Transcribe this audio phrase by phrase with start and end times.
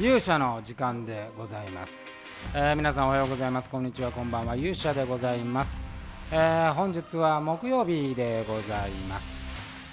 [0.00, 2.08] 勇者の時間でございます、
[2.54, 3.68] えー皆さんおはようございます。
[3.68, 4.10] こんにちは。
[4.10, 4.56] こんばんは。
[4.56, 5.84] 勇者でございます、
[6.32, 9.36] えー本日は木曜日でございます、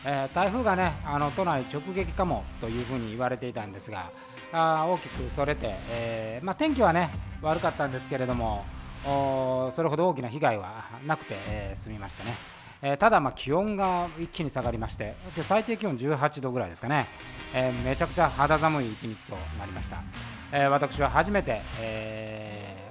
[0.06, 4.10] えー台風がねあの都内直撃かもというふうに言われていたんですが
[4.54, 7.10] あ大きくそれて、えーまあ、天気はね
[7.42, 8.64] 悪かったんですけれども
[9.06, 12.34] おそれほど大きな被害はなくて、えー済みましたね。
[12.82, 17.08] えーただ気温が一気に下がりまして今日最低気温18度ぐらいですかね、
[17.56, 19.98] えーめちゃくちゃ肌寒い一日となりました、
[20.52, 22.84] えー私は初めて、え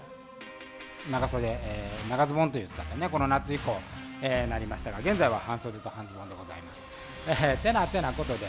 [1.09, 3.77] ー長袖、えー長ズボンという姿ねこの夏以降、
[4.23, 6.87] えーなりましたが現在は半袖と半ズボンでございます、
[7.29, 8.47] えーてなてなことで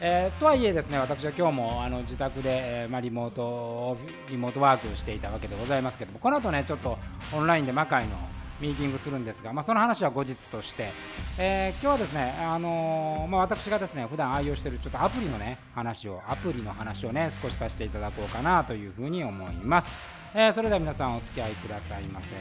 [0.00, 3.98] えーとはいえですね私は今日もあの自宅で、えーまあ、リモート
[4.30, 6.98] リモートワークをしていたわけでございますけどもこの後ねちょっと
[7.34, 8.12] オンラインで魔界の
[8.60, 10.88] ミーティングするんですが、まあ、その話は後日として、
[11.38, 19.94] えー今日はですね、あのーまあ、私がですね普段愛用しているちょっとアプリのね話をアプリの話をね少しさせていただこうかなというふうに思います、
[20.34, 22.34] えーそれでは皆さんお付き合いくださいませ。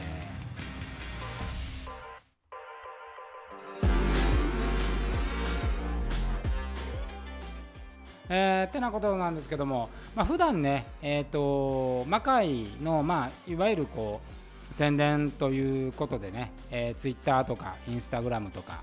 [8.32, 14.39] えーてなことなんですけども、まあ普段ね、えー、と魔界の、まあ、いわゆるこう
[14.72, 18.82] 宣伝ということでね、えー、Twitter とか Instagram とか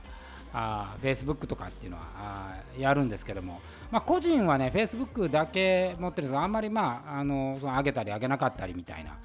[0.52, 9.18] あ Facebook とかっていうのはやるんですけども、まあ、個人はね Facebook だけ持ってるんですがあんまりまああのその上げたり上げなかったりみたいな。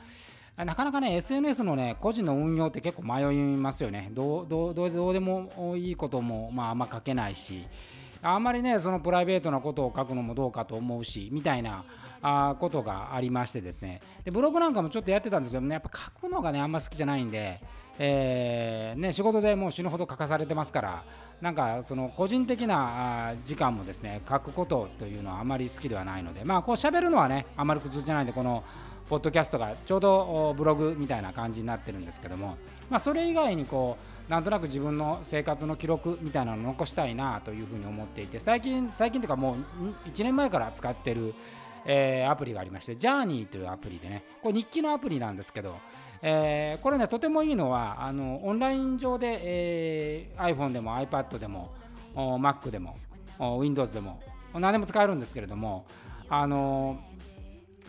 [0.65, 7.65] なかなかね SNS のね個人の運用って結構迷いますよねどうどうどうでもいいことも、まあ、あんま書けないし
[8.21, 11.83] あんまりねそのプライベートなことを書くのもどうかと思うしみたいな
[12.21, 13.99] あことがありましてですね。
[14.23, 15.89] でブログなんかもちょっとやってたんですけどねやっぱ
[16.21, 17.59] 書くのがねあんま好きじゃないんで、
[17.97, 21.03] えーね、仕事でもう死ぬほど書かされてますから
[21.41, 28.63] なんかその個人的な時間もですね書くことというのはあまり好きではないのでまあこう喋るのはねあまり苦痛じゃないんでこの
[29.09, 32.55] ポッドキャストがちょうどブログみたいな感じになってるんですけども、
[32.89, 39.57] まあ、それ以外にこうなんとなく自分の生活の記録みたいなのを残したいなというふうに思っていて最近最近というかも
[40.05, 41.33] う1年前から使ってる、
[41.85, 45.75] えーアプリがありましてジャーニーというアプリでねこれ日記のアプリなんですけど、
[46.21, 51.71] えーこれねとてもいいのはあのオンライン上で、えー iPhone でも iPad でも
[52.15, 52.97] Mac でも
[53.59, 54.21] Windows でも
[54.53, 55.85] 何でも使えるんですけれども
[56.29, 56.99] あの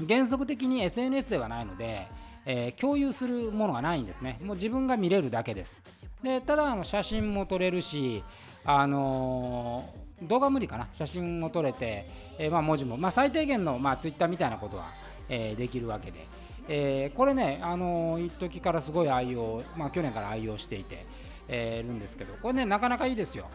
[0.09, 2.09] 原則的に SNS ではないので、
[2.47, 4.39] えー共有するものがないんですね。
[4.43, 5.83] もう自分が見れるだけです。
[6.23, 8.23] でただあの写真も撮れるし、
[8.65, 12.07] あのー動画無理かな、写真も撮れて、
[12.39, 14.93] えーまあ、文字も、まあ、最低限の、まあ、Twitter みたいなことは、
[15.29, 16.29] えできるわけで、
[16.69, 21.05] えこれね、あのー一時からすごい愛用、まあ、去年から愛用していて、
[21.49, 23.47] えーるんですけど、これね、なかなかいいですよ。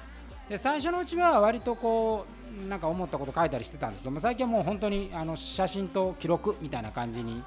[0.49, 2.25] で最初のうちは割とこ
[2.65, 7.43] うなんか思ったこと書いたりしてたんですけども最近はもう本当にあの写真と記録みたいな感じに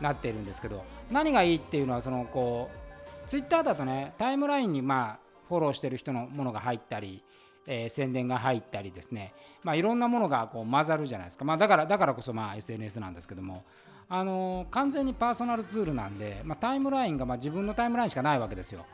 [0.00, 7.22] なっているんですけど何がいいっていうのはそのこうツイッターだとねタイムラインにまあフォローしてる人のものが入ったり、
[7.66, 9.34] えー宣伝が入ったりですね。
[9.62, 11.44] まあいろんなものがこう混ざるじゃないですか。
[11.44, 13.64] まあだからだからこそまあ SNS なんですけども。
[14.06, 18.84] あのー完全にパーソナルツールなんで、まあ、タイムラインがまあ自分のタイムラインしかないわけですよ。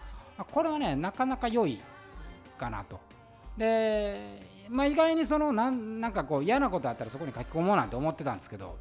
[0.53, 1.81] これはねなかなか良い
[2.57, 3.01] かなと。
[3.57, 8.77] で、まあ、意外にそのなんなんかこう嫌なことあったらそこに書き込もうなんて思ってたんですけど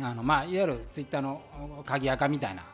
[0.00, 1.40] あの、まあ、いわゆるツイッターの
[1.86, 2.64] 鍵垢みたいな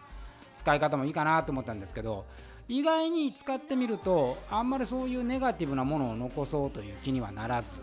[0.57, 2.25] 使い方もいいかなと思ったんですけど
[2.69, 7.81] 意外に使ってみるとあんまりそういうネガティブなものを残そうという気にはならず、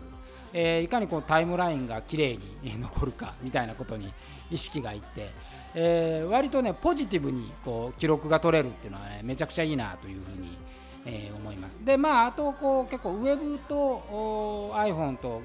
[0.52, 4.12] えーいかにこうタイムラインが綺麗に残るかみたいなことに
[4.50, 5.30] 意識がいって、
[5.74, 10.56] えー割とねポジティブにこう記録が取れるっていうのはねめちゃくちゃいいなというふうに
[11.04, 11.84] えー思います。
[11.84, 15.42] でまああとこう結構ウェブと iPhone と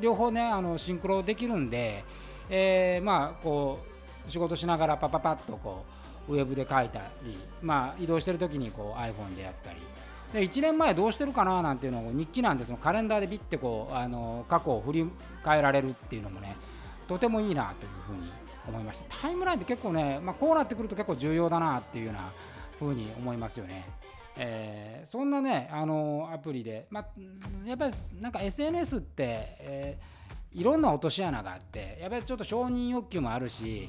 [0.00, 2.04] 両方ねあのシンクロできるんで、
[2.48, 3.80] えーまあこ
[4.26, 5.84] う仕事しながらパパパッとこ
[6.28, 9.78] うウェブで書いたり、まあ移動してる時にこう iPhone でやったり。
[10.32, 15.10] で1年前どうしてるかななんていうのを日記なんでそのカレンダーでビッてこうあの過去を振り
[15.42, 16.54] 返られるっていうのもね
[17.06, 18.30] とてもいいなというふうに
[18.68, 22.30] 思いましたタイムラインって結構ね、まあ、こうなってくると結構重要だなっていうような
[22.78, 23.86] ふうに思いますよね。
[24.36, 27.06] えーそんなねあのアプリで、まあ、
[27.64, 29.24] やっぱりなんか SNS って、
[29.60, 30.17] えー
[30.52, 33.88] いろんな落とし穴があってやっぱりちょっと承認欲求もあるし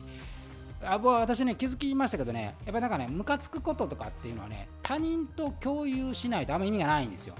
[0.82, 7.36] あぼ私ね気づきましたけどねやっぱりなんかねムカつくこととかっていうのはね他人と共有しないとあんま意味がないんですよ。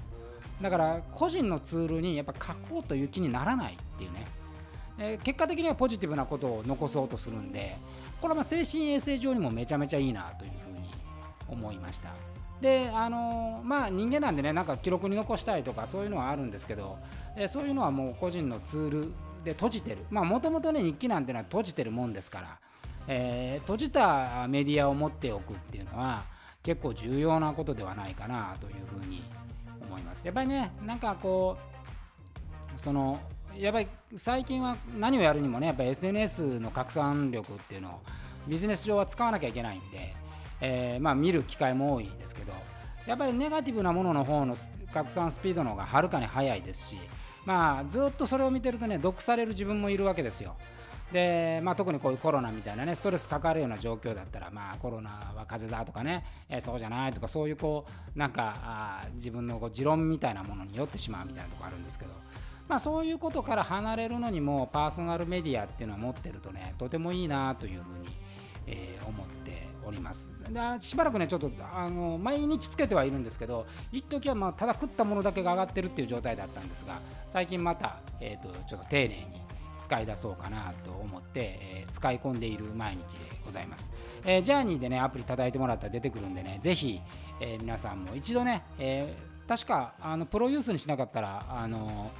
[0.60, 4.26] だから個人のツールにやっぱ書こうという気にならないっていうね、
[4.98, 7.78] えー結果的にはポジティブなことを残そうとするんで
[8.20, 10.90] これはまあ精神衛生上にもめちゃめちゃいいなというふうに
[11.48, 12.10] 思いました。
[12.60, 16.98] であのまあ人間なんでねなんか記録に残したいとかそういうのはあるんですけど、
[17.36, 19.12] えそういうのはもう個人のツール
[19.44, 19.98] で閉じてる。
[20.10, 22.58] もともとね日記なんていうのは閉じてるもんですから、
[23.08, 26.24] えー、閉じたメディアを持っておくっていうのは
[26.62, 29.22] 結構重要なことではないかなというふうに
[29.80, 30.26] 思います。
[30.26, 31.56] やっぱりねなんかこ
[32.76, 33.20] うその
[33.56, 38.00] やっぱり最近は何をやるにもねやっぱ SNS の拡散力っていうのを
[38.46, 40.14] ビジネス上は使わなきゃいけないんで、
[40.60, 42.52] えー、まあ見る機会も多いですけど
[43.06, 44.54] やっぱりネガティブなものの方の
[44.92, 46.98] 拡散スピードの方がはるかに速いですし
[47.44, 50.56] まあずっとそれを見てるとね毒される自分もいるわけですよ。
[51.12, 57.84] でまあ、特にこういうコロナみたいなねストレスかかるような状況だったら、まあ、コロナは風邪だとかね、えー、そうじゃないとかそういうこ
[58.14, 62.12] うなんかあ自分のこう持論みたいなものによってしまうみたいなとこあるんですけど、
[62.68, 68.16] まあ、そういうことから離れるのにもパーソナルメディアっていうのは持ってるとねとてもいいなというふうに、
[68.68, 70.44] えー、思っております。
[70.44, 79.40] でしばらくねちょっとあの毎日つけてはいるんですけど一時はまあただ食ったものだけが上がってるっていう状態だったんですが最近また、えーと、ちょっと丁寧に
[79.78, 83.90] 使い出そうかなと思って、えー、使い込んでいる毎日でございます、
[84.24, 87.00] えー、ジャーニーでねアプリ叩いてもらったら出てくるんでねぜひ、
[87.40, 89.16] えー、皆さんも一度ね、え
[89.48, 92.12] 確かあのプロユースにしなかったらあの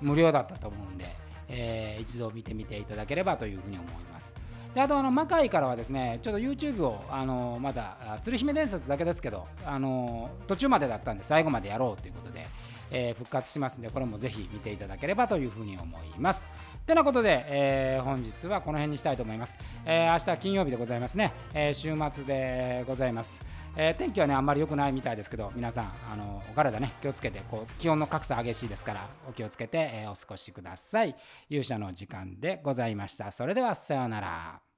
[0.00, 1.06] 無料だったと思うんで、
[1.48, 4.34] え一度見てみていただければというふうに思います。
[4.74, 12.46] であとあの魔界からはですねちょっと YouTube をあのまだ鶴姫伝説だけですけどあの途中までだったんで最後までやろうということで、
[12.94, 16.48] えー、復活しますんでこれもぜひ見ていただければというふうに思います。
[16.86, 19.58] てなことで、えー、本日はこの辺にしたいと思います。
[19.84, 21.32] えー、明日は金曜日でございますね。
[21.52, 23.44] えー、週末でございます。
[23.76, 31.16] えー、天気はねあんまり良くないみたいですけど皆さんあのお体ね気をつけてこう気温の格差激しいですからお気をつけて、えー、お過ごしください
[31.50, 34.73] 勇者の時間でございましたそれではさようなら